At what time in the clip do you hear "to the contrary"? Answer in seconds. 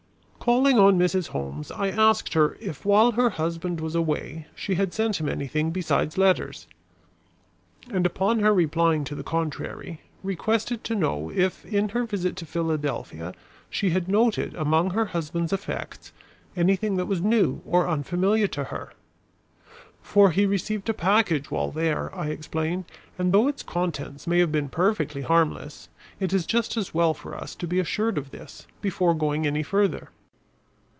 9.03-10.01